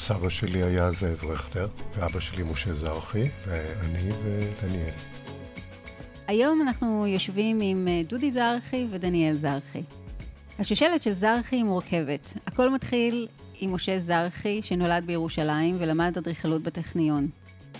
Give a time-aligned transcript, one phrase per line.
[0.00, 4.94] הסבא שלי היה זאב רכטר, ואבא שלי משה זרחי, ואני ודניאל.
[6.26, 9.82] היום אנחנו יושבים עם אה, דודי זרחי ודניאל זרחי.
[10.58, 12.32] השושלת של זרחי מורכבת.
[12.46, 13.28] הכל מתחיל
[13.60, 17.28] עם משה זרחי, שנולד בירושלים ולמד אדריכלות בטכניון.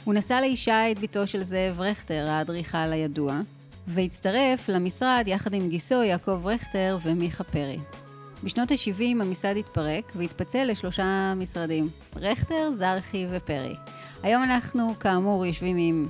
[0.04, 3.40] הוא נשא לאישה את בתו של זאב רכטר, האדריכל הידוע,
[3.86, 7.78] והצטרף למשרד יחד עם גיסו יעקב רכטר ומיכה פרי.
[8.44, 13.74] בשנות ה-70 המשרד התפרק והתפצל לשלושה משרדים, רכטר, זרחי ופרי.
[14.22, 16.08] היום אנחנו כאמור יושבים עם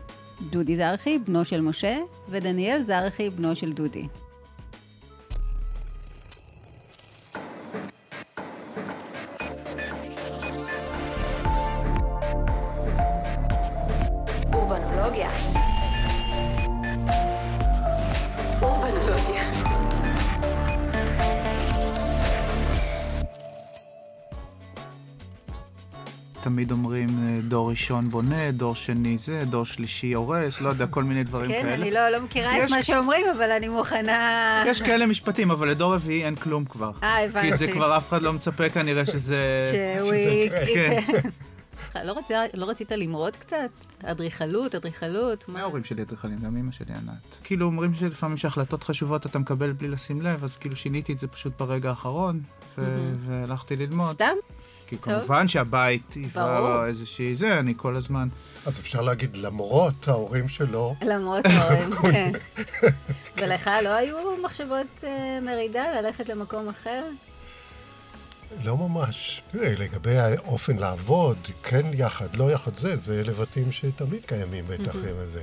[0.50, 1.98] דודי זרחי, בנו של משה,
[2.28, 4.08] ודניאל זרחי, בנו של דודי.
[26.50, 31.04] תמיד אומרים אה, דור ראשון בונה, דור שני זה, דור שלישי הורס, לא יודע, כל
[31.04, 31.76] מיני דברים כן, כאלה.
[31.76, 32.64] כן, אני לא, לא מכירה יש...
[32.64, 34.64] את מה שאומרים, אבל אני מוכנה...
[34.66, 36.92] יש כאלה משפטים, אבל לדור רביעי אין כלום כבר.
[37.02, 37.50] אה, הבנתי.
[37.50, 39.60] כי זה כבר אף אחד לא מצפה כנראה שזה...
[39.72, 40.12] שהוא...
[40.74, 41.00] כן.
[42.04, 43.70] לא, רצית, לא רצית למרוד קצת?
[44.02, 45.44] אדריכלות, אדריכלות?
[45.48, 46.38] מה ההורים שלי אדריכלים?
[46.38, 47.42] גם אמא שלי ענת.
[47.44, 51.28] כאילו אומרים שלפעמים שהחלטות חשובות אתה מקבל בלי לשים לב, אז כאילו שיניתי את זה
[51.28, 52.40] פשוט ברגע האחרון,
[53.26, 54.12] והלכתי ללמוד.
[54.12, 54.34] סתם?
[54.90, 58.28] כי כמובן שהבית היווה איזושהי זה, אני כל הזמן...
[58.66, 60.94] אז אפשר להגיד, למרות ההורים שלו...
[61.02, 62.32] למרות ההורים, כן.
[63.36, 67.04] ולך לא היו מחשבות אה, מרידה ללכת למקום אחר?
[68.64, 69.42] לא ממש.
[69.54, 75.42] לגבי האופן לעבוד, כן יחד, לא יחד, זה, זה לבטים שתמיד קיימים בטח עם זה.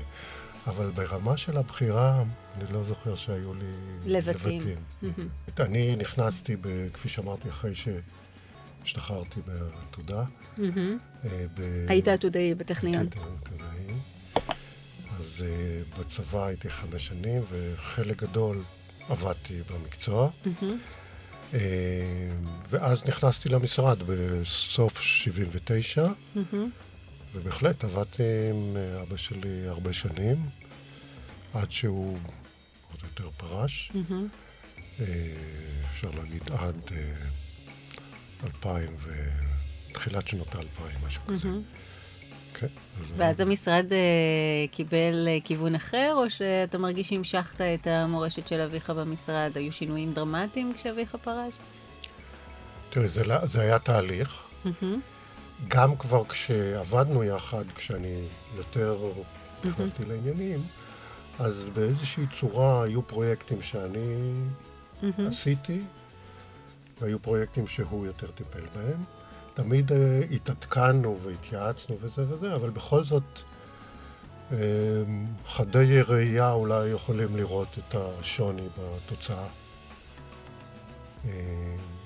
[0.68, 2.24] אבל ברמה של הבחירה,
[2.58, 3.66] אני לא זוכר שהיו לי
[4.06, 4.62] לבטים.
[4.62, 5.30] לבטים.
[5.60, 6.56] אני נכנסתי,
[6.94, 7.88] כפי שאמרתי, אחרי ש...
[8.88, 10.24] השתחררתי מהעתודה.
[11.26, 11.46] אה,
[11.88, 13.02] היית עתודאי בטכניון.
[13.02, 13.96] הייתי עתודאי.
[15.20, 18.64] אז אה, בצבא הייתי חמש שנים, וחלק גדול
[19.10, 20.30] עבדתי במקצוע.
[21.54, 21.60] אה,
[22.70, 26.08] ואז נכנסתי למשרד בסוף 79,
[27.36, 30.36] ובהחלט עבדתי עם אבא שלי הרבה שנים,
[31.54, 32.18] עד שהוא
[32.92, 33.92] עוד יותר פרש.
[35.94, 36.92] אפשר להגיד עד
[38.44, 38.98] 2000
[39.92, 41.48] ותחילת שנות האלפיים, משהו כזה.
[42.54, 42.68] כן.
[43.18, 48.90] ואז המשרד uh, קיבל uh, כיוון אחר, או שאתה מרגיש שהמשכת את המורשת של אביך
[48.90, 49.52] במשרד?
[49.56, 51.54] היו שינויים דרמטיים כשאביך פרש?
[52.90, 54.44] תראי, זה, לא- זה היה תהליך.
[55.68, 58.22] גם כבר כשעבדנו יחד, כשאני
[58.56, 59.12] יותר
[59.64, 60.06] נכנסתי.
[60.06, 60.64] לעניינים,
[61.40, 64.34] אז באיזושהי צורה היו פרויקטים שאני.
[65.28, 65.80] עשיתי,
[67.02, 69.04] והיו פרויקטים שהוא יותר טיפל בהם.
[69.54, 69.96] תמיד uh,
[70.32, 73.24] התעדכנו והתייעצנו וזה וזה, אבל בכל זאת
[74.52, 74.54] uh,
[75.46, 79.48] חדי ראייה אולי יכולים לראות את השוני בתוצאה.
[81.24, 81.28] Uh,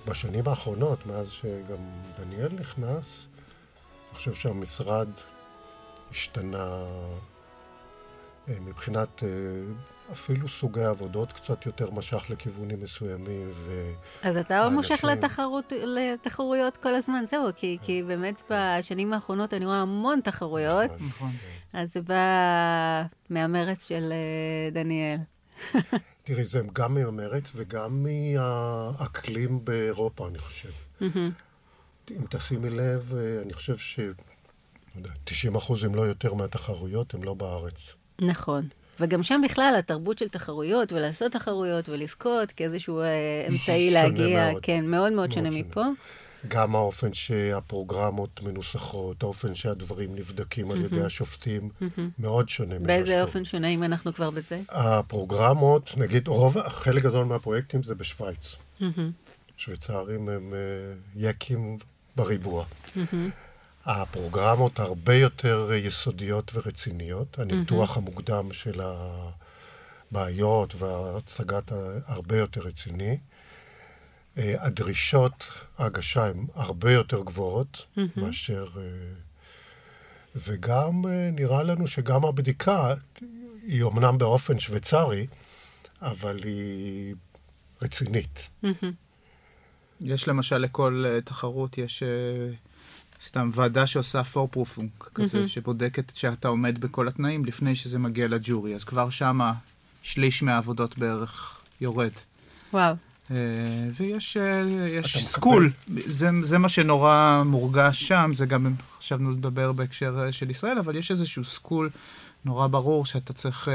[0.07, 3.28] בשנים האחרונות, מאז שגם דניאל נכנס,
[4.09, 5.08] אני חושב שהמשרד
[6.12, 6.84] השתנה
[8.47, 9.23] מבחינת
[10.12, 13.52] אפילו סוגי עבודות קצת יותר משך לכיוונים מסוימים.
[13.54, 13.92] ו...
[14.22, 14.74] אז אתה האנשים...
[14.74, 20.92] מושך לתחרות, לתחרויות כל הזמן, זהו, כי, כי באמת בשנים האחרונות אני רואה המון תחרויות,
[20.92, 21.08] נכון.
[21.08, 21.32] נכון.
[21.74, 25.18] אז זה בא מהמרץ של אה, דניאל.
[26.24, 30.72] תראי, זה גם מהמרץ וגם מהאקלים באירופה, אני חושב.
[32.12, 34.00] אם תשימי לב, אה, אני חושב ש...
[35.24, 37.94] 90 אחוז, אם לא יותר מהתחרויות, הם לא בארץ.
[38.22, 38.68] נכון.
[39.02, 43.06] וגם שם בכלל התרבות של תחרויות, ולעשות תחרויות ולזכות כאיזשהו אה,
[43.50, 44.64] אמצעי להגיע, מאוד.
[44.64, 45.84] כן, מאוד מאוד שונה מפה.
[46.48, 51.70] גם האופן שהפרוגרמות מנוסחות, האופן שהדברים נבדקים על ידי השופטים,
[52.20, 52.80] מאוד שונה.
[52.80, 54.60] באיזה אופן שונה, אם אנחנו כבר בזה?
[54.70, 58.56] הפרוגרמות, נגיד, רוב, חלק גדול מהפרויקטים זה בשוויץ.
[59.58, 61.78] שוויצרים הם uh, יקים
[62.16, 62.66] בריבוע.
[63.86, 67.40] הפרוגרמות הרבה יותר יסודיות ורציניות.
[67.40, 68.00] הניתוח mm-hmm.
[68.00, 68.82] המוקדם של
[70.12, 71.72] הבעיות והצגת
[72.08, 73.18] הרבה יותר רציני.
[74.38, 78.02] אה, הדרישות ההגשה הן הרבה יותר גבוהות mm-hmm.
[78.16, 78.68] מאשר...
[78.78, 78.82] אה,
[80.36, 82.94] וגם אה, נראה לנו שגם הבדיקה
[83.64, 85.28] היא אמנם באופן שוויצרי,
[86.02, 87.16] אבל היא
[87.82, 88.50] רצינית.
[88.64, 88.86] Mm-hmm.
[90.02, 92.04] יש למשל לכל תחרות, יש
[93.23, 95.47] סתם ועדה שעושה for proofing, כזה, mm-hmm.
[95.47, 99.53] שבודקת שאתה עומד בכל התנאים לפני שזה מגיע לג'ורי, אז כבר שמה
[100.03, 102.12] שליש מהעבודות בערך יורד.
[102.73, 102.96] וואו.
[103.32, 103.38] אה,
[103.97, 105.72] ויש אה, יש סקול,
[106.08, 110.96] זה, זה מה שנורא מורגש שם, זה גם חשבנו לדבר בהקשר אה, של ישראל, אבל
[110.96, 111.90] יש איזשהו סקול
[112.46, 113.68] נורא ברור שאתה צריך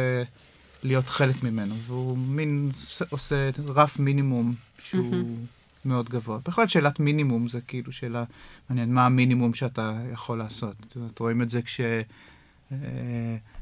[0.83, 2.71] להיות חלק ממנו, והוא מין
[3.11, 5.56] עושה רף מינימום שהוא mm-hmm.
[5.87, 6.39] מאוד גבוה.
[6.49, 8.25] בכלל שאלת מינימום זה כאילו שאלה
[8.71, 10.75] מעניינת, מה המינימום שאתה יכול לעשות.
[10.87, 11.81] זאת אומרת, רואים את זה כש...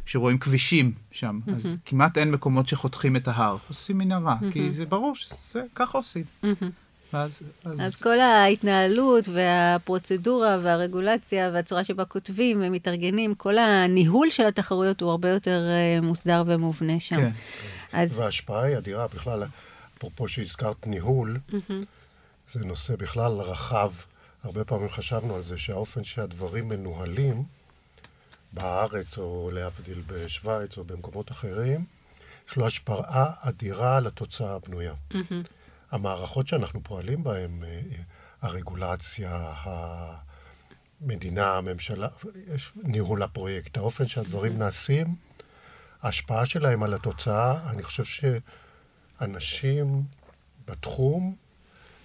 [0.07, 1.53] שרואים כבישים שם, mm-hmm.
[1.53, 3.57] אז כמעט אין מקומות שחותכים את ההר.
[3.69, 4.53] עושים מנהרה, mm-hmm.
[4.53, 6.25] כי זה ברור שככה עושים.
[6.45, 6.65] Mm-hmm.
[7.13, 7.81] אז, אז...
[7.81, 15.29] אז כל ההתנהלות והפרוצדורה והרגולציה והצורה שבה כותבים ומתארגנים, כל הניהול של התחרויות הוא הרבה
[15.29, 17.17] יותר uh, מוסדר ומובנה שם.
[17.17, 17.31] כן.
[17.93, 18.19] אז...
[18.19, 19.43] וההשפעה היא אדירה בכלל,
[19.99, 21.73] אפרופו שהזכרת ניהול, mm-hmm.
[22.53, 23.93] זה נושא בכלל רחב.
[24.43, 27.45] הרבה פעמים חשבנו על זה שהאופן שהדברים מנוהלים,
[28.53, 31.85] בארץ, או להבדיל בשוויץ, או במקומות אחרים,
[32.49, 34.95] יש לו השפעה אדירה על התוצאה הבנויה.
[35.13, 35.35] Mm-hmm.
[35.91, 37.81] המערכות שאנחנו פועלים בהן, אה,
[38.43, 39.55] הרגולציה,
[41.01, 42.09] המדינה, הממשלה,
[42.55, 44.59] יש ניהול הפרויקט, האופן שהדברים mm-hmm.
[44.59, 45.17] נעשים,
[46.03, 50.05] ההשפעה שלהם על התוצאה, אני חושב שאנשים
[50.67, 51.37] בתחום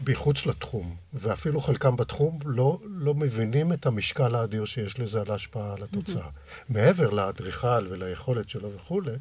[0.07, 5.73] מחוץ לתחום, ואפילו חלקם בתחום לא, לא מבינים את המשקל האדיר שיש לזה על ההשפעה
[5.73, 6.27] על התוצאה.
[6.27, 6.63] Mm-hmm.
[6.73, 9.15] מעבר לאדריכל וליכולת שלו וכולי,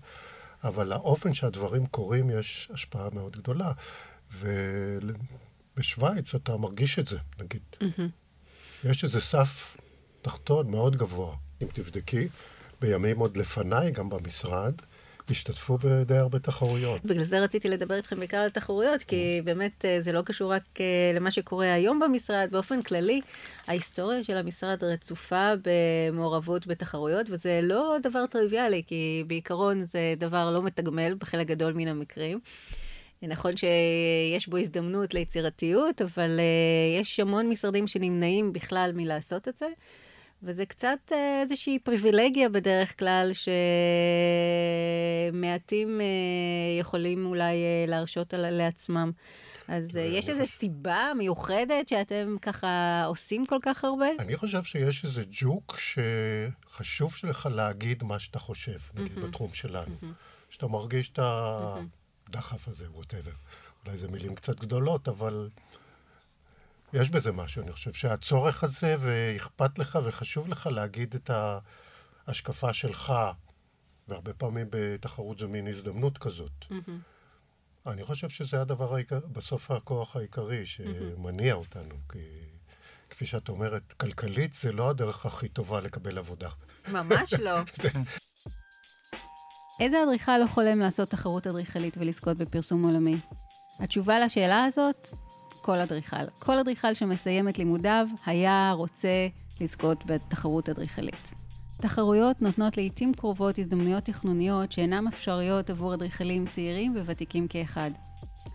[0.64, 3.72] אבל לאופן שהדברים קורים יש השפעה מאוד גדולה.
[5.76, 7.62] ובשוויץ אתה מרגיש את זה, נגיד.
[7.81, 8.10] Mm-hmm.
[8.84, 9.76] יש איזה סף
[10.22, 11.36] תחתון מאוד גבוה.
[11.62, 12.28] אם תבדקי,
[12.81, 14.74] בימים עוד לפניי, גם במשרד,
[15.30, 17.04] השתתפו בדי הרבה תחרויות.
[17.04, 20.62] בגלל זה רציתי לדבר איתכם בעיקר על תחרויות, כי באמת אה, זה לא קשור רק
[20.80, 23.20] אה, למה שקורה היום במשרד, באופן כללי,
[23.66, 30.62] ההיסטוריה של המשרד רצופה במעורבות בתחרויות, וזה לא דבר טריוויאלי, כי בעיקרון זה דבר לא
[30.62, 32.40] מתגמל בחלק גדול מן המקרים.
[33.22, 39.66] נכון שיש בו הזדמנות ליצירתיות, אבל uh, יש המון משרדים שנמנעים בכלל מלעשות את זה.
[40.43, 43.31] וזה קצת אה, איזושהי פריבילגיה בדרך כלל,
[45.32, 46.06] שמעטים אה,
[46.81, 49.12] יכולים אולי אה, להרשות על, לעצמם.
[49.69, 54.06] אז יש איזו סיבה מיוחדת שאתם ככה עושים כל כך הרבה?
[54.19, 59.94] אני חושב שיש איזה ג'וק שחשוב לך להגיד מה שאתה חושב, נגיד, בתחום שלנו.
[60.50, 61.19] שאתה מרגיש את
[62.29, 63.31] הדחף הזה, ווטאבר.
[63.84, 65.49] אולי זה מילים קצת גדולות, אבל...
[66.93, 71.31] יש בזה משהו, אני חושב שהצורך הזה, ואכפת לך וחשוב לך להגיד את
[72.26, 73.12] ההשקפה שלך,
[74.08, 76.64] והרבה פעמים בתחרות זו מין הזדמנות כזאת.
[76.70, 76.90] Mm-hmm.
[77.87, 81.56] אני חושב שזה הדבר, העיקר, בסוף הכוח העיקרי שמניע mm-hmm.
[81.56, 82.19] אותנו, כי
[83.11, 86.49] כפי שאת אומרת, כלכלית זה לא הדרך הכי טובה לקבל עבודה.
[86.88, 87.61] ממש לא.
[89.81, 93.17] איזה אדריכל לא חולם לעשות תחרות אדריכלית ולזכות בפרסום עולמי?
[93.81, 95.08] התשובה לשאלה הזאת
[95.69, 96.17] כל אדריכל.
[96.38, 99.29] כל אדריכל שמסיים את לימודיו היה רוצה
[99.61, 101.32] לזכות בתחרות אדריכלית.
[101.76, 107.91] תחרויות נותנות לעיתים קרובות הזדמנויות תכנוניות שאינן אפשריות עבור אדריכלים צעירים וותיקים כאחד.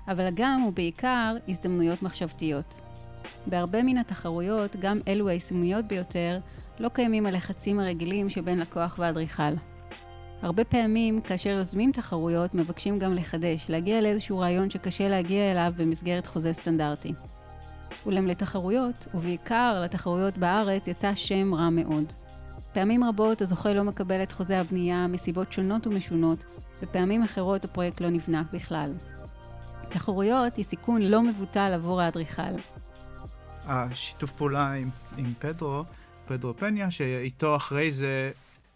[0.07, 2.75] אבל גם ובעיקר הזדמנויות מחשבתיות.
[3.47, 6.39] בהרבה מן התחרויות, גם אלו היישומיות ביותר,
[6.79, 9.53] לא קיימים הלחצים הרגילים שבין לקוח ואדריכל.
[10.43, 16.27] הרבה פעמים, כאשר יוזמים תחרויות, מבקשים גם לחדש, להגיע לאיזשהו רעיון שקשה להגיע אליו במסגרת
[16.27, 17.13] חוזה סטנדרטי.
[18.05, 22.13] אולם לתחרויות, ובעיקר לתחרויות בארץ, יצא שם רע מאוד.
[22.73, 26.43] פעמים רבות הזוכה לא מקבל את חוזה הבנייה מסיבות שונות ומשונות,
[26.81, 28.93] ופעמים אחרות הפרויקט לא נבנה בכלל.
[29.89, 32.55] תחרויות היא סיכון לא מבוטל עבור האדריכל.
[33.67, 35.83] השיתוף פעולה עם, עם פדרו,
[36.25, 38.31] פדרו פניה, שאיתו אחרי זה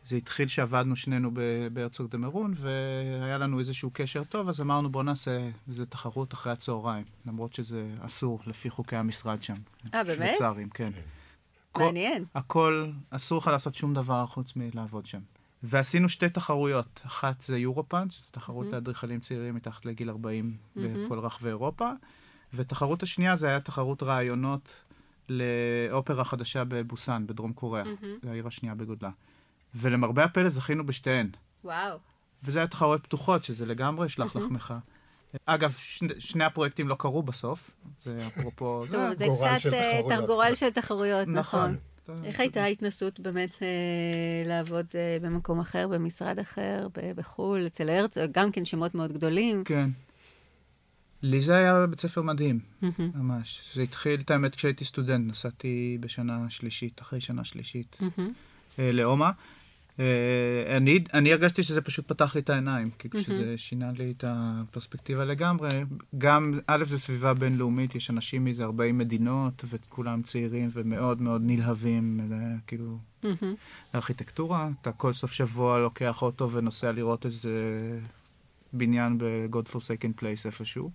[0.07, 1.31] זה התחיל שעבדנו שנינו
[1.73, 6.51] בהרצוג דה מרון, והיה לנו איזשהו קשר טוב, אז אמרנו בוא נעשה איזה תחרות אחרי
[6.53, 9.53] הצהריים, למרות שזה אסור לפי חוקי המשרד שם.
[9.93, 10.17] אה, באמת?
[10.17, 10.91] שוויצרים, כן.
[11.77, 12.25] מעניין.
[12.35, 15.19] הכל, אסור לך לעשות שום דבר חוץ מלעבוד שם.
[15.63, 18.71] ועשינו שתי תחרויות, אחת זה יורופאנט, שזו תחרות mm-hmm.
[18.71, 20.79] לאדריכלים צעירים מתחת לגיל 40 mm-hmm.
[20.79, 21.89] בכל רחבי אירופה,
[22.53, 24.83] ותחרות השנייה זה היה תחרות רעיונות
[25.29, 28.29] לאופרה חדשה בבוסן, בדרום קוריאה, mm-hmm.
[28.29, 29.09] העיר השנייה בגודלה.
[29.75, 31.29] ולמרבה הפלא זכינו בשתיהן.
[31.63, 31.97] וואו.
[32.43, 34.73] וזה היה תחרויות פתוחות, שזה לגמרי שלח לחמך.
[35.45, 37.71] אגב, שני, שני הפרויקטים לא קרו בסוף,
[38.01, 38.83] זה אפרופו...
[38.91, 39.25] טוב, זה
[39.59, 41.77] קצת אה, גורל של תחרויות, נכון.
[42.09, 42.25] נכון.
[42.25, 43.67] איך הייתה ההתנסות באמת אה,
[44.45, 49.63] לעבוד אה, במקום אחר, במשרד אחר, בחו"ל, אצל הרצוג, גם כן שמות מאוד גדולים?
[49.63, 49.89] כן.
[51.21, 52.59] לי זה היה בית ספר מדהים,
[52.99, 53.71] ממש.
[53.73, 57.97] זה התחיל, את האמת, כשהייתי סטודנט, נסעתי בשנה שלישית, אחרי שנה שלישית,
[58.77, 59.31] לאומה.
[59.99, 64.23] אה, אני, אני הרגשתי שזה פשוט פתח לי את העיניים, כאילו שזה שינה לי את
[64.27, 65.69] הפרספקטיבה לגמרי.
[66.17, 72.31] גם, א', זה סביבה בינלאומית, יש אנשים מאיזה 40 מדינות, וכולם צעירים ומאוד מאוד נלהבים,
[72.67, 72.97] כאילו,
[73.93, 74.69] לארכיטקטורה.
[74.81, 77.51] אתה כל סוף שבוע לוקח אוטו ונוסע לראות איזה
[78.73, 80.91] בניין ב-God Forsaken Place איפשהו.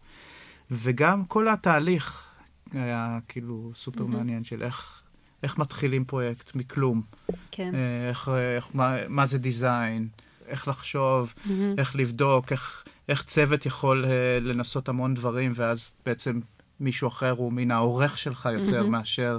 [0.71, 2.25] וגם כל התהליך
[2.73, 5.02] היה כאילו סופר מעניין של איך...
[5.43, 7.03] איך מתחילים פרויקט מכלום.
[7.51, 7.75] כן.
[7.75, 10.09] אה, איך, איך, מה, מה זה דיזיין,
[10.47, 11.51] איך לחשוב, mm-hmm.
[11.79, 14.09] איך לבדוק, איך, איך צוות יכול uh,
[14.45, 16.41] לנסות המון דברים, ואז בעצם
[16.81, 18.91] מישהו אחר הוא מן העורך שלך יותר mm-hmm.
[18.91, 19.39] מאשר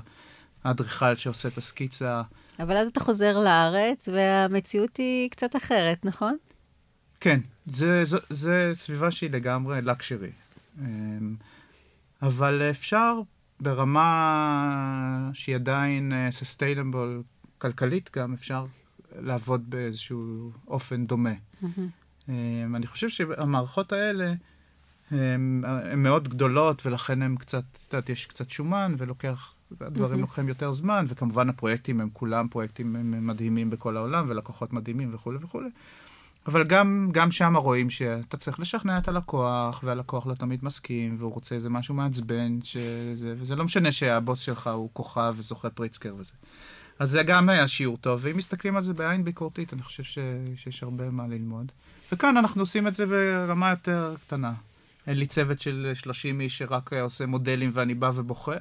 [0.63, 2.21] האדריכל שעושה את הסקיצה.
[2.59, 6.37] אבל אז אתה חוזר לארץ, והמציאות היא קצת אחרת, נכון?
[7.19, 10.31] כן, זה, זה, זה סביבה שהיא לגמרי לקשרי.
[12.21, 13.19] אבל אפשר
[13.63, 18.65] ברמה שהיא עדיין סוסטיינבול uh, כלכלית גם, אפשר
[19.19, 21.33] לעבוד באיזשהו אופן דומה.
[21.63, 22.27] Mm-hmm.
[22.75, 24.33] אני חושב שהמערכות האלה
[25.11, 25.63] הן
[25.97, 30.21] מאוד גדולות, ולכן הן קצת, את יודעת, יש קצת שומן, ולוקח, הדברים mm-hmm.
[30.21, 32.95] לוקחים יותר זמן, וכמובן הפרויקטים הם כולם פרויקטים
[33.27, 35.69] מדהימים בכל העולם, ולקוחות מדהימים וכולי וכולי.
[36.47, 41.33] אבל גם, גם שם רואים שאתה צריך לשכנע את הלקוח, והלקוח לא תמיד מסכים, והוא
[41.33, 46.33] רוצה איזה משהו מעצבן, שזה, וזה לא משנה שהבוס שלך הוא כוכב וזוכה פריצקר וזה.
[46.99, 50.17] אז זה גם היה שיעור טוב, ואם מסתכלים על זה בעין ביקורתית, אני חושב ש,
[50.55, 51.71] שיש הרבה מה ללמוד.
[52.11, 54.53] וכאן אנחנו עושים את זה ברמה יותר קטנה.
[55.07, 58.57] אין לי צוות של 30 איש שרק עושה מודלים ואני בא ובוחר,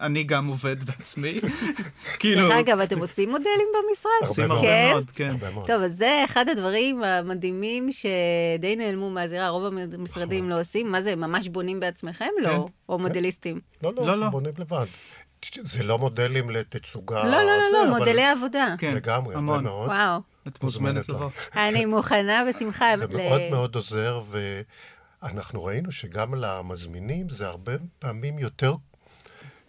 [0.00, 1.40] אני גם עובד בעצמי.
[2.20, 2.48] כאילו...
[2.48, 4.28] דרך אגב, אתם עושים מודלים במשרד?
[4.28, 5.34] עושים הרבה מאוד, כן.
[5.66, 10.92] טוב, אז זה אחד הדברים המדהימים שדי נעלמו מהזירה, רוב המשרדים לא עושים.
[10.92, 12.30] מה זה, ממש בונים בעצמכם?
[12.42, 12.48] לא.
[12.48, 12.72] כן.
[12.88, 13.60] או מודליסטים?
[13.82, 14.86] לא, לא, לא, בונים לבד.
[15.60, 17.24] זה לא מודלים לתצוגה.
[17.24, 18.74] לא, לא, לא, לא, מודלי עבודה.
[18.78, 19.88] כן, לגמרי, הרבה מאוד.
[19.88, 20.20] וואו.
[20.48, 21.30] את מוזמנת לבוא.
[21.56, 22.86] אני מוכנה בשמחה.
[22.98, 24.20] זה מאוד מאוד עוזר,
[25.24, 28.74] אנחנו ראינו שגם למזמינים זה הרבה פעמים יותר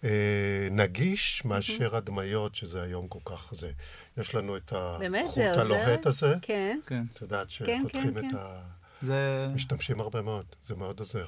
[0.04, 3.70] אה, נגיש מאשר הדמיות, שזה היום כל כך זה.
[4.16, 6.34] יש לנו את החוט הלוהט הזה.
[6.42, 6.78] כן.
[6.86, 7.02] כן.
[7.12, 8.38] את יודעת כן, שחותכים כן, את כן.
[8.38, 8.60] ה...
[9.02, 9.48] זה...
[9.54, 11.26] משתמשים הרבה מאוד, זה מאוד עוזר.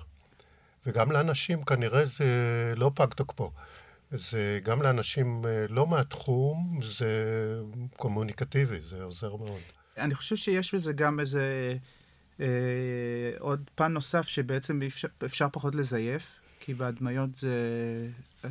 [0.87, 2.27] וגם לאנשים כנראה זה
[2.77, 3.51] לא פג תוקפו.
[4.11, 7.11] זה גם לאנשים אה, לא מהתחום, זה
[7.97, 9.61] קומוניקטיבי, זה עוזר מאוד.
[9.99, 11.77] אני חושב שיש בזה גם איזה...
[12.41, 12.47] אה,
[13.39, 17.51] עוד פן נוסף שבעצם אפשר, אפשר פחות לזייף, כי בהדמיות זה...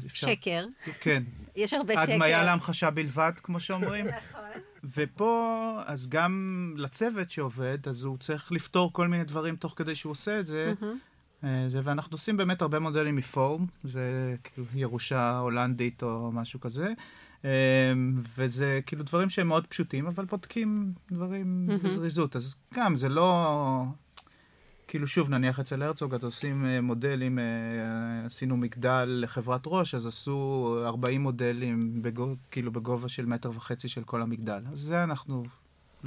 [0.06, 0.28] אפשר...
[0.28, 0.66] שקר.
[1.00, 1.24] כן.
[1.56, 2.14] יש הרבה שקר.
[2.14, 4.08] הדמיה להמחשה בלבד, כמו שאומרים.
[4.08, 4.42] נכון.
[4.84, 10.12] ופה, אז גם לצוות שעובד, אז הוא צריך לפתור כל מיני דברים תוך כדי שהוא
[10.12, 10.74] עושה את זה.
[11.44, 16.94] אה, זה, ואנחנו עושים באמת הרבה מודלים מפורם, זה כאילו ירושה הולנדית או משהו כזה.
[17.44, 17.50] אמ,
[18.38, 21.84] וזה כאילו דברים שהם מאוד פשוטים, אבל בודקים דברים mm-hmm.
[21.84, 22.36] בזריזות.
[22.36, 23.84] אז גם, זה לא...
[24.88, 27.44] כאילו שוב, נניח אצל הרצוג, אז עושים אה, מודלים, אה,
[28.26, 34.04] עשינו מגדל לחברת ראש, אז עשו 40 מודלים בגו, כאילו בגובה של מטר וחצי של
[34.04, 34.64] כל המגדל.
[34.72, 35.44] אז זה אנחנו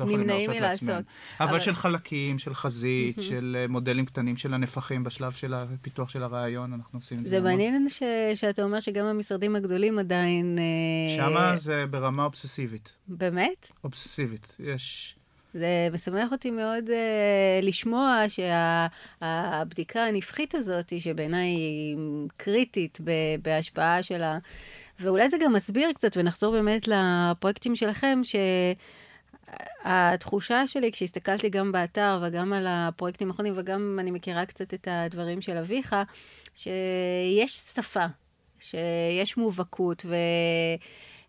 [0.00, 0.98] לא יכולים להרשות לעצמנו.
[1.40, 3.22] אבל, אבל של חלקים, של חזית, mm-hmm.
[3.22, 7.30] של אה, מודלים קטנים של הנפחים בשלב של הפיתוח של הרעיון, אנחנו עושים את זה.
[7.30, 8.02] זה מעניין ש...
[8.34, 10.56] שאתה אומר שגם המשרדים הגדולים עדיין...
[10.58, 12.94] אה, שמה זה ברמה אובססיבית.
[13.08, 13.70] באמת?
[13.84, 14.56] אובססיבית.
[14.58, 15.16] יש...
[15.54, 21.96] זה משמח אותי מאוד uh, לשמוע שהבדיקה שה, הנפחית הזאת, שבעיניי היא
[22.36, 22.98] קריטית
[23.42, 24.38] בהשפעה שלה,
[25.00, 28.36] ואולי זה גם מסביר קצת, ונחזור באמת לפרויקטים שלכם, ש...
[29.84, 35.40] התחושה שלי, כשהסתכלתי גם באתר וגם על הפרויקטים האחרונים, וגם אני מכירה קצת את הדברים
[35.40, 35.96] של אביך,
[36.54, 38.06] שיש שפה,
[38.58, 40.06] שיש מובהקות,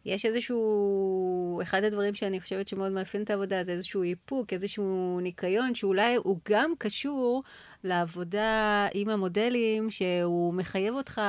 [0.06, 5.75] ויש איזשהו, אחד הדברים שאני חושבת שמאוד מאפיין את העבודה, זה איזשהו איפוק, איזשהו ניקיון,
[5.75, 7.44] שאולי הוא גם קשור
[7.83, 11.21] לעבודה עם המודלים, שהוא מחייב אותך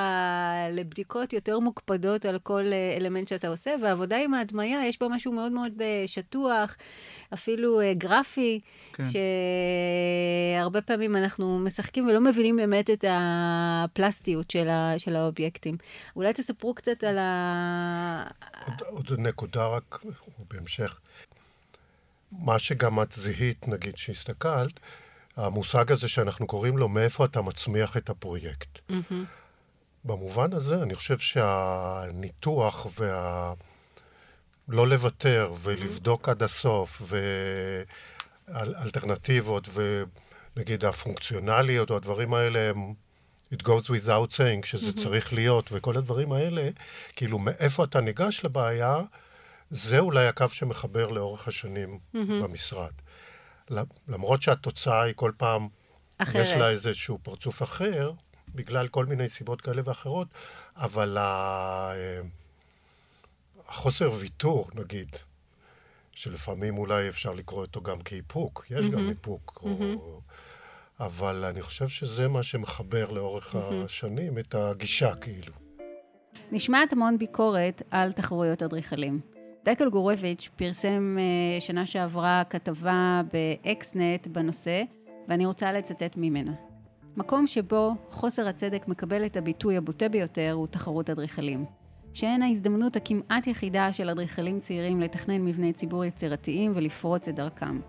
[0.72, 5.32] לבדיקות יותר מוקפדות על כל אה, אלמנט שאתה עושה, והעבודה עם ההדמיה, יש בה משהו
[5.32, 6.76] מאוד מאוד אה, שטוח,
[7.34, 8.60] אפילו אה, גרפי,
[8.92, 9.04] כן.
[10.56, 14.94] שהרבה פעמים אנחנו משחקים ולא מבינים באמת את הפלסטיות של, ה...
[14.98, 15.76] של האובייקטים.
[16.16, 18.26] אולי תספרו קצת על ה...
[18.66, 20.04] עוד, עוד נקודה רק
[20.50, 21.00] בהמשך.
[22.32, 24.80] מה שגם את זיהית, נגיד, שהסתכלת,
[25.36, 28.78] המושג הזה שאנחנו קוראים לו מאיפה אתה מצמיח את הפרויקט.
[28.90, 29.14] Mm-hmm.
[30.04, 33.52] במובן הזה, אני חושב שהניתוח וה...
[34.68, 37.02] לא לוותר ולבדוק עד הסוף,
[38.48, 39.68] ואלטרנטיבות,
[40.56, 42.94] ונגיד הפונקציונליות או הדברים האלה הם...
[43.54, 45.02] It goes without saying, שזה mm-hmm.
[45.02, 46.68] צריך להיות, וכל הדברים האלה,
[47.16, 49.00] כאילו, מאיפה אתה ניגש לבעיה,
[49.70, 52.18] זה אולי הקו שמחבר לאורך השנים mm-hmm.
[52.42, 52.92] במשרד.
[54.08, 55.68] למרות שהתוצאה היא כל פעם,
[56.18, 56.44] אחרת.
[56.44, 58.12] יש לה איזשהו פרצוף אחר,
[58.54, 60.28] בגלל כל מיני סיבות כאלה ואחרות,
[60.76, 61.18] אבל
[63.68, 65.16] החוסר ויתור, נגיד,
[66.12, 68.90] שלפעמים אולי אפשר לקרוא אותו גם כאיפוק, יש mm-hmm.
[68.90, 69.66] גם איפוק, mm-hmm.
[69.96, 70.20] או...
[71.00, 73.84] אבל אני חושב שזה מה שמחבר לאורך mm-hmm.
[73.84, 75.52] השנים את הגישה, כאילו.
[76.52, 79.31] נשמעת המון ביקורת על תחרויות אדריכלים.
[79.64, 84.82] דקל גורביץ' פרסם uh, שנה שעברה כתבה באקסנט בנושא,
[85.28, 86.52] ואני רוצה לצטט ממנה.
[87.16, 91.64] מקום שבו חוסר הצדק מקבל את הביטוי הבוטה ביותר הוא תחרות אדריכלים.
[92.14, 97.80] שהן ההזדמנות הכמעט יחידה של אדריכלים צעירים לתכנן מבני ציבור יצירתיים ולפרוץ את דרכם.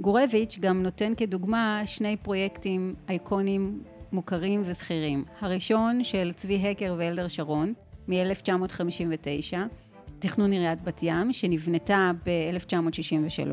[0.00, 5.24] גורביץ' גם נותן כדוגמה שני פרויקטים אייקונים מוכרים וזכירים.
[5.40, 7.72] הראשון של צבי הקר ואלדר שרון,
[8.08, 9.56] מ-1959,
[10.18, 13.52] תכנון עיריית בת ים, שנבנתה ב-1963,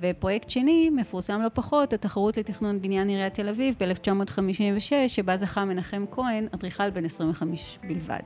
[0.00, 6.04] ופרויקט שני, מפורסם לא פחות, התחרות לתכנון בניין עיריית תל אביב ב-1956, שבה זכה מנחם
[6.10, 8.22] כהן, אדריכל בן 25 בלבד.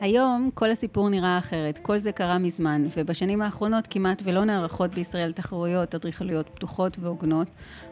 [0.00, 5.32] היום כל הסיפור נראה אחרת, כל זה קרה מזמן, ובשנים האחרונות כמעט ולא נערכות בישראל
[5.32, 7.48] תחרויות אדריכליות פתוחות והוגנות,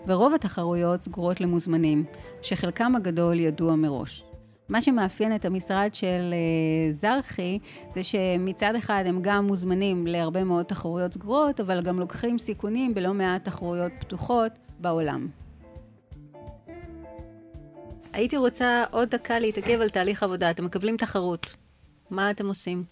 [0.06, 2.04] ורוב התחרויות סגורות למוזמנים,
[2.42, 4.24] שחלקם הגדול ידוע מראש.
[4.68, 7.58] מה שמאפיין את המשרד של uh, זרחי
[7.94, 13.14] זה שמצד אחד הם גם מוזמנים להרבה מאוד תחרויות סגורות, אבל גם לוקחים סיכונים בלא
[13.14, 15.28] מעט תחרויות פתוחות בעולם.
[18.12, 20.50] הייתי רוצה עוד דקה להתעכב על תהליך עבודה.
[20.50, 21.56] אתם מקבלים תחרות.
[22.10, 22.84] מה אתם עושים?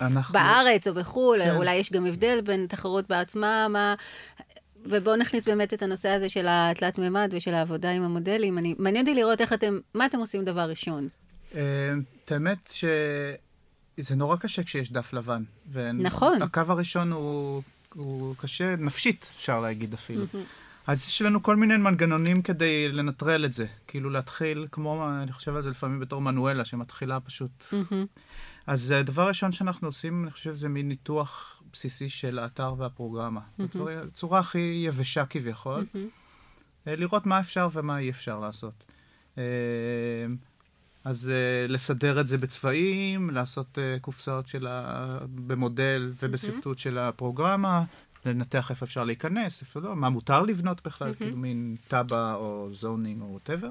[0.00, 0.32] אנחנו...
[0.32, 1.56] בארץ או בחו"ל, כן.
[1.56, 3.94] אולי יש גם הבדל בין תחרות בעצמה, מה...
[4.84, 8.58] ובואו נכניס באמת את הנושא הזה של התלת מימד ושל העבודה עם המודלים.
[8.58, 11.08] אני, מעניין אותי לראות איך אתם, מה אתם עושים דבר ראשון.
[11.54, 11.60] אה,
[12.24, 15.42] את האמת שזה נורא קשה כשיש דף לבן.
[15.94, 16.42] נכון.
[16.42, 17.62] הקו הראשון הוא,
[17.94, 20.24] הוא קשה, נפשית אפשר להגיד אפילו.
[20.86, 23.66] אז יש לנו כל מיני מנגנונים כדי לנטרל את זה.
[23.86, 27.64] כאילו להתחיל, כמו, אני חושב על זה לפעמים בתור מנואלה, שמתחילה פשוט.
[28.66, 33.40] אז הדבר הראשון שאנחנו עושים, אני חושב, זה מין ניתוח בסיסי של האתר והפרוגרמה.
[33.40, 33.78] Mm-hmm.
[33.78, 35.86] בצורה הכי יבשה כביכול.
[35.94, 35.98] Mm-hmm.
[36.86, 38.84] לראות מה אפשר ומה אי אפשר לעשות.
[39.38, 39.44] אה,
[41.04, 45.18] אז אה, לסדר את זה בצבעים, לעשות קופסאות של ה...
[45.34, 46.80] במודל ובשרטוט mm-hmm.
[46.80, 47.84] של הפרוגרמה,
[48.26, 51.16] לנתח איפה אפשר להיכנס, איפה לא, מה מותר לבנות בכלל, mm-hmm.
[51.16, 53.70] כאילו מין טאבה או זונינג או ווטאבר.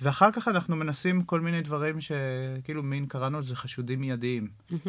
[0.00, 4.48] ואחר כך אנחנו מנסים כל מיני דברים שכאילו מין קראנו לזה חשודים מיידיים.
[4.70, 4.88] Mm-hmm.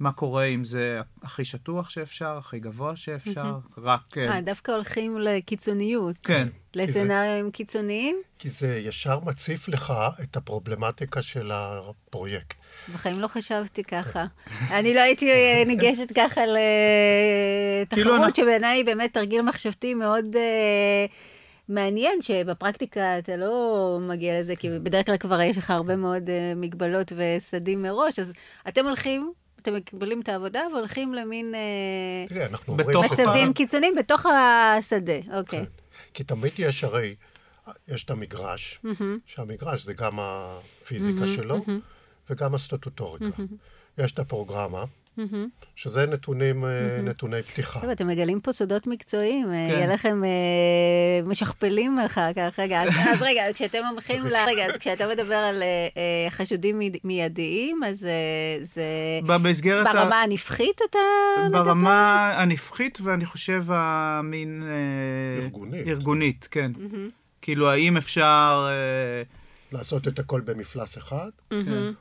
[0.00, 4.00] מה קורה אם זה הכי שטוח שאפשר, הכי גבוה שאפשר, רק...
[4.10, 4.28] כן.
[4.28, 6.16] אה, דווקא הולכים לקיצוניות.
[6.22, 6.48] כן.
[6.74, 8.16] לסצנריונים קיצוניים?
[8.38, 12.56] כי זה ישר מציף לך את הפרובלמטיקה של הפרויקט.
[12.94, 14.24] בחיים לא חשבתי ככה.
[14.78, 20.24] אני לא הייתי אה, ניגשת ככה לתחרות, כאילו שבעיניי היא באמת תרגיל מחשבתי מאוד...
[20.34, 21.12] Uh,
[21.68, 26.32] מעניין שבפרקטיקה אתה לא מגיע לזה, כי בדרך כלל כבר יש לך הרבה מאוד uh,
[26.56, 28.32] מגבלות וסדים מראש, אז
[28.68, 29.32] אתם הולכים
[29.68, 31.54] אתם מקבלים את העבודה והולכים למין
[32.28, 35.60] תראה, אנחנו מצבים קיצוניים בתוך השדה, אוקיי.
[35.60, 35.64] כן.
[36.14, 37.14] כי תמיד יש הרי,
[37.88, 38.80] יש את המגרש,
[39.26, 41.64] שהמגרש זה גם הפיזיקה שלו
[42.30, 43.42] וגם הסטטוטוריקה.
[43.98, 44.84] יש את הפרוגרמה,
[45.18, 45.66] Mm-hmm.
[45.76, 47.02] שזה נתונים, mm-hmm.
[47.02, 47.80] נתוני פתיחה.
[47.80, 49.52] טוב, אתם מגלים פה סודות מקצועיים, כן.
[49.52, 52.58] יהיה לכם אה, משכפלים אחר כך.
[52.58, 54.36] רגע, אז, אז רגע, כשאתם הולכים ל...
[54.46, 58.82] רגע, אז כשאתה מדבר על אה, חשודים מיידיים, אז אה, זה...
[59.26, 59.86] במסגרת...
[59.86, 60.22] ברמה ה...
[60.22, 60.98] הנפחית אתה
[61.46, 61.64] מדבר?
[61.64, 64.62] ברמה הנפחית, ואני חושב המין...
[64.66, 65.88] אה, ארגונית.
[65.88, 66.72] ארגונית, כן.
[66.74, 67.10] Mm-hmm.
[67.42, 68.68] כאילו, האם אפשר...
[68.70, 69.37] אה,
[69.72, 71.56] לעשות את הכל במפלס אחד, mm-hmm.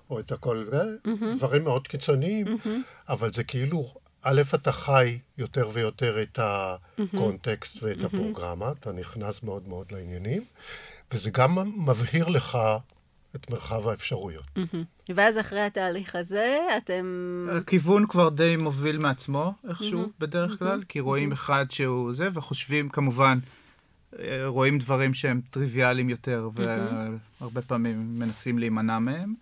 [0.10, 1.38] או את הכל, mm-hmm.
[1.38, 3.10] דברים מאוד קיצוניים, mm-hmm.
[3.10, 7.80] אבל זה כאילו, א', אתה חי יותר ויותר את הקונטקסט mm-hmm.
[7.84, 8.06] ואת mm-hmm.
[8.06, 10.44] הפרוגרמה, אתה נכנס מאוד מאוד לעניינים,
[11.12, 12.58] וזה גם מבהיר לך
[13.36, 14.46] את מרחב האפשרויות.
[14.58, 15.12] Mm-hmm.
[15.16, 17.48] ואז אחרי התהליך הזה, אתם...
[17.58, 20.20] הכיוון כבר די מוביל מעצמו, איכשהו, mm-hmm.
[20.20, 20.86] בדרך כלל, mm-hmm.
[20.86, 21.36] כי רואים mm-hmm.
[21.36, 23.40] אחד שהוא זה, וחושבים כמובן...
[24.46, 26.50] רואים דברים שהם טריוויאליים יותר,
[27.40, 29.34] והרבה פעמים מנסים להימנע מהם.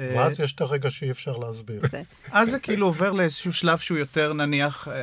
[0.00, 1.82] אה, ואז יש את הרגע שאי אפשר להסביר.
[2.32, 4.94] אז זה כאילו עובר לאיזשהו שלב שהוא יותר נניח, אה,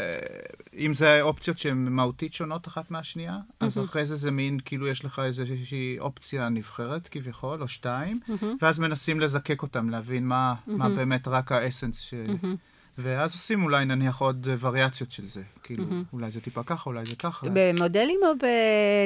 [0.78, 5.06] אם זה אופציות שהן מהותית שונות אחת מהשנייה, אז אחרי זה זה מין, כאילו יש
[5.06, 8.20] לך איזושהי אופציה נבחרת כביכול, או שתיים,
[8.62, 12.14] ואז מנסים לזקק אותם, להבין מה באמת רק האסנס
[13.02, 15.42] ואז עושים אולי נניח עוד וריאציות של זה.
[15.64, 16.14] כאילו, mm-hmm.
[16.14, 17.48] אולי זה טיפה ככה, אולי זה ככה.
[17.54, 18.34] במודלים או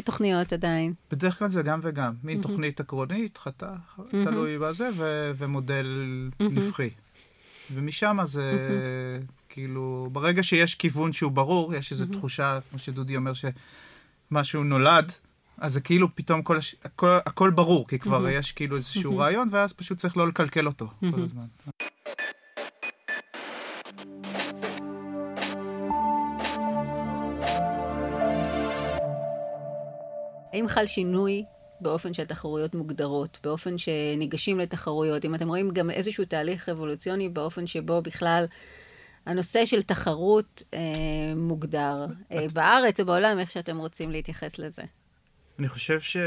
[0.02, 0.94] בתוכניות עדיין?
[1.12, 2.14] בדרך כלל זה גם וגם.
[2.24, 2.44] מין mm-hmm.
[2.44, 3.66] תוכנית עקרונית, חתך,
[3.98, 4.12] mm-hmm.
[4.12, 5.86] תלוי בזה, ו- ומודל
[6.32, 6.44] mm-hmm.
[6.44, 6.90] נפחי.
[7.74, 9.32] ומשם זה, mm-hmm.
[9.50, 13.32] כאילו, ברגע שיש כיוון שהוא ברור, יש איזו תחושה, כמו שדודי אומר,
[14.32, 15.12] שמשהו נולד,
[15.58, 16.76] אז זה כאילו פתאום כל הש...
[16.84, 20.88] הכל, הכל ברור, כי כבר יש כאילו איזשהו רעיון, ואז פשוט צריך לא לקלקל אותו
[21.00, 21.46] כל הזמן.
[30.54, 31.44] האם חל שינוי
[31.82, 35.26] באופן שהתחרויות מוגדרות, באופן שניגשים לתחרויות?
[35.26, 38.46] אם אתם רואים גם איזשהו תהליך אבולוציוני באופן שבו בכלל
[39.26, 40.80] הנושא של תחרות אה,
[41.36, 44.84] מוגדר, אה, בארץ או בעולם, איך שאתם רוצים להתייחס לזה.
[45.60, 46.18] אני חושב ש...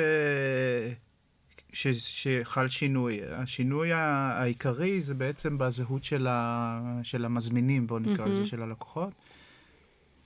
[1.73, 1.89] ש...
[1.89, 3.21] שחל שינוי.
[3.31, 6.81] השינוי העיקרי זה בעצם בזהות של, ה...
[7.03, 8.47] של המזמינים, בואו נקרא לזה, mm-hmm.
[8.47, 9.13] של הלקוחות.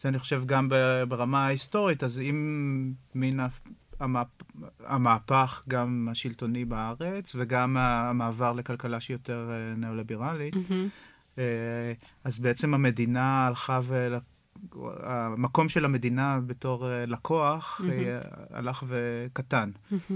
[0.00, 0.68] זה אני חושב גם
[1.08, 3.40] ברמה ההיסטורית, אז אם מן
[4.00, 4.28] המהפ...
[4.86, 11.40] המהפך גם השלטוני בארץ, וגם המעבר לכלכלה שהיא יותר אה, ניאו-ליברלית, mm-hmm.
[12.24, 14.18] אז בעצם המדינה הלכה ול...
[15.02, 18.54] המקום של המדינה בתור אה, לקוח mm-hmm.
[18.56, 19.70] הלך וקטן.
[19.92, 20.12] Mm-hmm.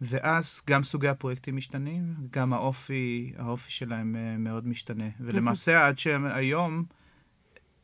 [0.00, 5.08] ואז גם סוגי הפרויקטים משתנים, גם האופי, האופי שלהם מאוד משתנה.
[5.20, 5.88] ולמעשה, mm-hmm.
[5.88, 6.84] עד שהיום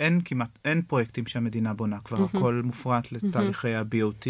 [0.03, 2.39] אין כמעט, אין פרויקטים שהמדינה בונה, כבר mm-hmm.
[2.39, 3.79] הכל מופרט לתהליכי mm-hmm.
[3.79, 4.27] ה-BOT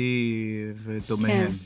[0.77, 1.51] ודומיהם.
[1.51, 1.57] כן.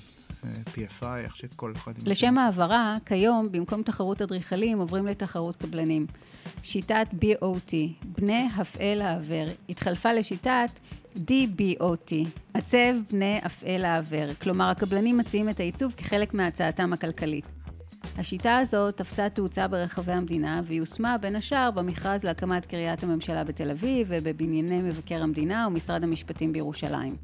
[0.65, 1.93] PFI, איך שכל אחד...
[2.05, 6.07] לשם העברה, כיום, במקום תחרות אדריכלים, עוברים לתחרות קבלנים.
[6.63, 10.81] שיטת BOT, בני הפעל העבר, התחלפה לשיטת
[11.17, 12.13] DBOT,
[12.55, 14.35] עצב בני הפעל העבר.
[14.43, 17.56] כלומר, הקבלנים מציעים את העיצוב כחלק מהצעתם הכלכלית.
[18.19, 24.07] השיטה הזאת תפסה תאוצה ברחבי המדינה ויושמה בין השאר במכרז להקמת קריית הממשלה בתל אביב
[24.11, 27.17] ובבנייני מבקר המדינה ומשרד המשפטים בירושלים.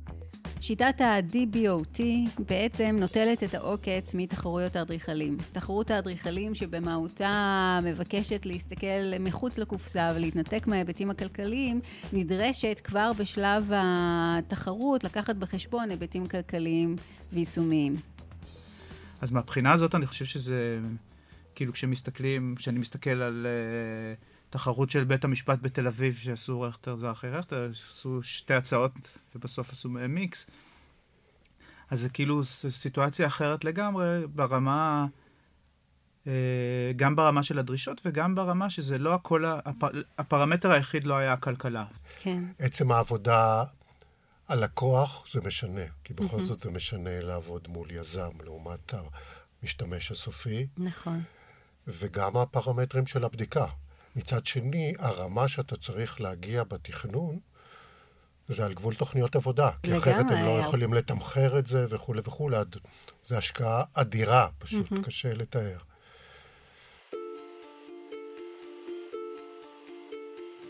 [0.61, 2.01] שיטת ה-DBOT
[2.49, 5.37] בעצם נוטלת את העוקץ מתחרויות האדריכלים.
[5.53, 11.81] תחרות האדריכלים שבמהותה מבקשת להסתכל מחוץ לקופסה ולהתנתק מההיבטים הכלכליים,
[12.13, 16.97] נדרשת כבר בשלב התחרות לקחת בחשבון היבטים כלכליים
[17.33, 18.12] ויישומיים.
[19.23, 20.81] אז מהבחינה הזאת אני חושב שזה,
[21.55, 27.11] כאילו כשמסתכלים, כשאני מסתכל על uh, תחרות של בית המשפט בתל אביב, שעשו רכטר זה
[27.11, 28.93] אחרי רכטר, שעשו שתי הצעות
[29.35, 30.47] ובסוף עשו מיקס,
[31.91, 35.07] אז זה כאילו סיטואציה אחרת לגמרי ברמה...
[36.25, 36.29] uh,
[36.97, 39.85] גם ברמה של הדרישות וגם ברמה שזה לא הכל, הפ,
[40.19, 41.85] הפרמטר היחיד לא היה הכלכלה.
[42.21, 42.45] כן.
[42.59, 43.65] עצם העבודה
[44.53, 46.45] הלקוח זה משנה, כי בכל mm-hmm.
[46.45, 48.95] זאת זה משנה לעבוד מול יזם לעומת
[49.63, 50.67] המשתמש הסופי.
[50.77, 51.23] נכון.
[51.87, 53.67] וגם הפרמטרים של הבדיקה.
[54.17, 57.39] מצד שני, הרמה שאתה צריך להגיע בתכנון,
[58.49, 59.71] זה על גבול תוכניות עבודה.
[59.83, 62.57] כי אחרת הם לא יכולים לתמחר את זה וכולי וכולי.
[63.23, 65.03] זו השקעה אדירה, פשוט mm-hmm.
[65.05, 65.79] קשה לתאר.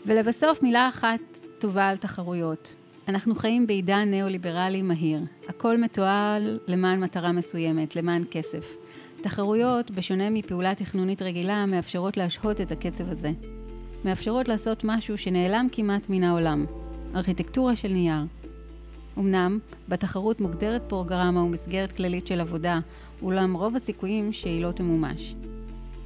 [0.05, 1.21] ולבסוף מילה אחת
[1.59, 2.75] טובה על תחרויות.
[3.07, 5.19] אנחנו חיים בעידן ניאו-ליברלי מהיר.
[5.47, 8.75] הכל מתועל למען מטרה מסוימת, למען כסף.
[9.21, 13.31] תחרויות, בשונה מפעולה תכנונית רגילה, מאפשרות להשהות את הקצב הזה.
[14.05, 16.65] מאפשרות לעשות משהו שנעלם כמעט מן העולם.
[17.15, 18.21] ארכיטקטורה של נייר.
[19.17, 22.79] אמנם, בתחרות מוגדרת פרוגרמה ומסגרת כללית של עבודה,
[23.21, 25.35] אולם רוב הסיכויים שהיא לא תמומש.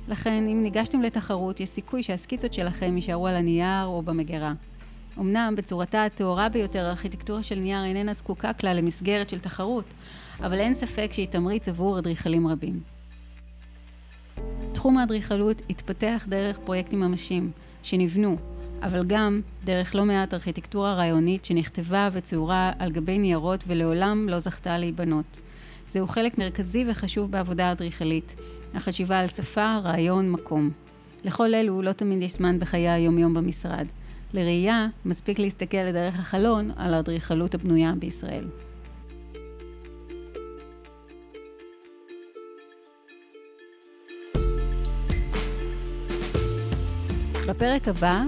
[0.07, 4.53] לכן, אם ניגשתם לתחרות, יש סיכוי שהסקיצות שלכם יישארו על הנייר או במגירה.
[5.19, 9.85] אמנם בצורתה הטהורה ביותר הארכיטקטורה של נייר איננה זקוקה כלל למסגרת של תחרות,
[10.39, 12.79] אבל אין ספק שהיא תמריץ עבור אדריכלים רבים.
[14.73, 17.51] תחום האדריכלות התפתח דרך פרויקטים ממשיים,
[17.83, 18.37] שנבנו,
[18.81, 24.77] אבל גם דרך לא מעט ארכיטקטורה רעיונית שנכתבה וצורה על גבי ניירות ולעולם לא זכתה
[24.77, 25.39] להיבנות.
[25.91, 28.35] זהו חלק מרכזי וחשוב בעבודה האדריכלית,
[28.73, 30.69] החשיבה על שפה, רעיון, מקום.
[31.25, 33.85] לכל אלו לא תמיד יש זמן בחיי היומיום במשרד.
[34.33, 38.45] לראייה, מספיק להסתכל לדרך החלון על האדריכלות הבנויה בישראל.
[47.47, 48.23] בפרק הבא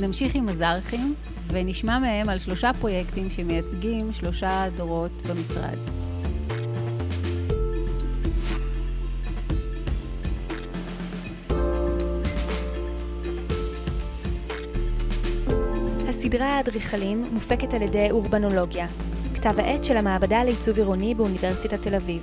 [0.00, 1.14] נמשיך עם הזרחים
[1.48, 6.01] ונשמע מהם על שלושה פרויקטים שמייצגים שלושה דורות במשרד.
[16.32, 18.86] הסדרה האדריכלים מופקת על ידי אורבנולוגיה,
[19.34, 22.22] כתב העת של המעבדה לעיצוב עירוני באוניברסיטת תל אביב.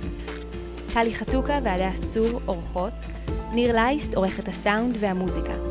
[0.92, 2.92] טלי חתוקה והדס צור עורכות,
[3.52, 5.69] ניר לייסט עורך את הסאונד והמוזיקה.